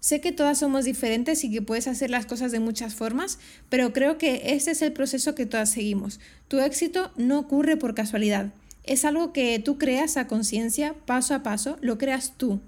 Sé 0.00 0.20
que 0.20 0.32
todas 0.32 0.58
somos 0.58 0.84
diferentes 0.84 1.44
y 1.44 1.50
que 1.50 1.62
puedes 1.62 1.86
hacer 1.86 2.10
las 2.10 2.26
cosas 2.26 2.50
de 2.50 2.60
muchas 2.60 2.94
formas, 2.94 3.38
pero 3.68 3.92
creo 3.92 4.16
que 4.16 4.54
ese 4.54 4.72
es 4.72 4.82
el 4.82 4.92
proceso 4.92 5.34
que 5.34 5.46
todas 5.46 5.70
seguimos. 5.70 6.18
Tu 6.48 6.60
éxito 6.60 7.12
no 7.16 7.38
ocurre 7.38 7.76
por 7.76 7.94
casualidad 7.94 8.52
es 8.88 9.04
algo 9.04 9.32
que 9.32 9.58
tú 9.58 9.78
creas 9.78 10.16
a 10.16 10.26
conciencia, 10.26 10.94
paso 11.06 11.34
a 11.34 11.42
paso, 11.42 11.76
lo 11.80 11.98
creas 11.98 12.32
tú. 12.36 12.60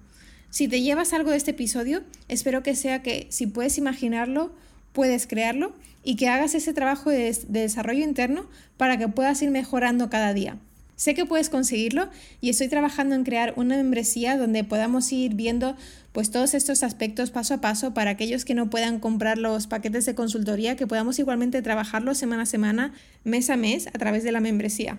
Si 0.50 0.68
te 0.68 0.82
llevas 0.82 1.12
algo 1.12 1.30
de 1.30 1.36
este 1.36 1.52
episodio, 1.52 2.02
espero 2.28 2.62
que 2.62 2.74
sea 2.74 3.02
que 3.02 3.26
si 3.30 3.46
puedes 3.46 3.78
imaginarlo, 3.78 4.52
puedes 4.92 5.26
crearlo 5.26 5.72
y 6.02 6.16
que 6.16 6.28
hagas 6.28 6.54
ese 6.54 6.72
trabajo 6.72 7.10
de, 7.10 7.36
desarrollo 7.48 8.04
interno 8.04 8.46
para 8.76 8.98
que 8.98 9.08
puedas 9.08 9.40
ir 9.42 9.50
mejorando 9.50 10.10
cada 10.10 10.34
día. 10.34 10.58
Sé 10.96 11.14
que 11.14 11.24
puedes 11.24 11.48
conseguirlo 11.48 12.10
y 12.42 12.50
estoy 12.50 12.68
trabajando 12.68 13.14
en 13.14 13.24
crear 13.24 13.54
una 13.56 13.76
membresía 13.76 14.36
donde 14.36 14.64
podamos 14.64 15.10
ir 15.12 15.34
viendo 15.34 15.74
pues 16.12 16.30
todos 16.30 16.52
estos 16.52 16.82
aspectos 16.82 17.30
paso 17.30 17.54
a 17.54 17.60
paso 17.62 17.94
para 17.94 18.10
aquellos 18.10 18.44
que 18.44 18.54
no 18.54 18.68
puedan 18.68 18.98
comprar 18.98 19.38
los 19.38 19.66
paquetes 19.66 20.04
de 20.04 20.14
consultoría, 20.14 20.76
que 20.76 20.86
podamos 20.86 21.18
igualmente 21.18 21.62
trabajarlo 21.62 22.14
semana 22.14 22.42
a 22.42 22.46
semana, 22.46 22.92
mes 23.24 23.48
a 23.48 23.56
mes 23.56 23.86
a 23.86 23.92
través 23.92 24.24
de 24.24 24.32
la 24.32 24.40
membresía. 24.40 24.98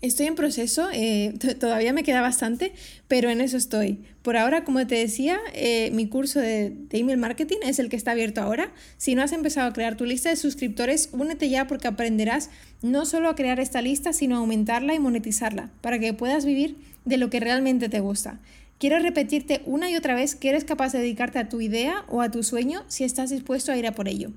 Estoy 0.00 0.26
en 0.26 0.36
proceso, 0.36 0.88
eh, 0.92 1.34
todavía 1.60 1.92
me 1.92 2.04
queda 2.04 2.20
bastante, 2.20 2.72
pero 3.08 3.30
en 3.30 3.40
eso 3.40 3.56
estoy. 3.56 3.98
Por 4.22 4.36
ahora, 4.36 4.64
como 4.64 4.86
te 4.86 4.94
decía, 4.94 5.38
eh, 5.54 5.90
mi 5.92 6.06
curso 6.06 6.38
de, 6.40 6.70
de, 6.70 6.98
email 6.98 7.18
marketing 7.18 7.58
es 7.62 7.78
el 7.78 7.88
que 7.88 7.96
está 7.96 8.12
abierto 8.12 8.40
ahora. 8.40 8.72
Si 8.96 9.14
no 9.14 9.22
has 9.22 9.32
empezado 9.32 9.68
a 9.68 9.72
crear 9.72 9.96
tu 9.96 10.04
lista 10.04 10.28
de 10.28 10.36
suscriptores, 10.36 11.08
únete 11.12 11.48
ya 11.50 11.66
porque 11.66 11.88
aprenderás 11.88 12.50
no 12.82 13.06
solo 13.06 13.28
a 13.28 13.34
crear 13.34 13.58
esta 13.58 13.82
lista, 13.82 14.12
sino 14.12 14.36
a 14.36 14.38
aumentarla 14.38 14.94
y 14.94 14.98
monetizarla 14.98 15.70
para 15.80 15.98
que 15.98 16.14
puedas 16.14 16.44
vivir 16.44 16.76
de 17.04 17.16
lo 17.16 17.30
que 17.30 17.40
realmente 17.40 17.88
te 17.88 18.00
gusta. 18.00 18.38
Quiero 18.78 19.00
repetirte 19.00 19.62
una 19.66 19.90
y 19.90 19.96
otra 19.96 20.14
vez 20.14 20.36
que 20.36 20.50
eres 20.50 20.62
capaz 20.62 20.92
de 20.92 21.00
dedicarte 21.00 21.40
a 21.40 21.48
tu 21.48 21.60
idea 21.60 22.04
o 22.08 22.22
a 22.22 22.30
tu 22.30 22.44
sueño 22.44 22.84
si 22.86 23.02
estás 23.02 23.30
dispuesto 23.30 23.72
a 23.72 23.76
ir 23.76 23.88
a 23.88 23.92
por 23.92 24.06
ello. 24.06 24.30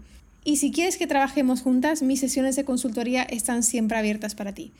Y 0.44 0.58
si 0.58 0.72
quieres 0.72 0.98
que 0.98 1.06
trabajemos 1.06 1.62
juntas, 1.62 2.02
mis 2.02 2.20
sesiones 2.20 2.56
de 2.56 2.66
consultoría 2.66 3.22
están 3.22 3.62
siempre 3.62 4.00
abiertas 4.00 4.34
para 4.34 4.56
ti. 4.56 4.72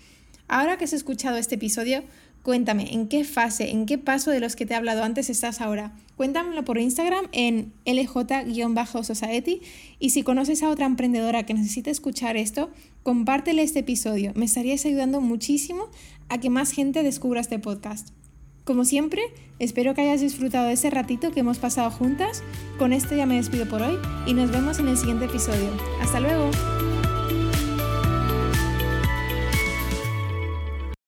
Ahora 0.52 0.78
que 0.78 0.84
has 0.84 0.92
escuchado 0.92 1.38
este 1.38 1.56
episodio, 1.56 2.04
cuéntame 2.44 2.94
en 2.94 3.08
qué 3.08 3.24
fase, 3.24 3.70
en 3.70 3.86
qué 3.86 3.98
paso 3.98 4.32
de 4.32 4.42
los 4.42 4.58
que 4.58 4.66
te 4.66 4.74
he 4.74 4.76
hablado 4.76 5.02
antes 5.02 5.30
estás 5.30 5.62
ahora. 5.62 5.94
Cuéntamelo 6.18 6.66
por 6.66 6.78
Instagram 6.78 7.28
en 7.32 7.72
lj-society 7.86 9.62
y 9.98 10.10
si 10.10 10.24
conoces 10.24 10.62
a 10.62 10.70
otra 10.70 10.88
emprendedora 10.88 11.44
que 11.44 11.54
necesite 11.54 11.90
escuchar 11.90 12.36
esto, 12.36 12.70
compártele 13.02 13.64
este 13.64 13.80
episodio. 13.80 14.34
Me 14.36 14.44
estarías 14.44 14.86
ayudando 14.86 15.22
muchísimo 15.22 15.88
a 16.28 16.38
que 16.38 16.50
más 16.50 16.74
gente 16.74 17.02
descubra 17.02 17.40
este 17.40 17.58
podcast. 17.58 18.10
Como 18.66 18.84
siempre, 18.84 19.22
espero 19.60 19.96
que 19.96 20.02
hayas 20.02 20.20
disfrutado 20.20 20.68
de 20.68 20.74
ese 20.74 20.90
ratito 20.90 21.32
que 21.32 21.40
hemos 21.40 21.60
pasado 21.60 21.90
juntas. 21.92 22.44
Con 22.78 22.92
esto 22.92 23.16
ya 23.16 23.26
me 23.26 23.36
despido 23.36 23.70
por 23.70 23.82
hoy 23.82 23.98
y 24.28 24.34
nos 24.34 24.52
vemos 24.52 24.80
en 24.80 24.90
el 24.90 24.98
siguiente 24.98 25.26
episodio. 25.26 25.70
Hasta 26.02 26.20
luego. 26.20 26.52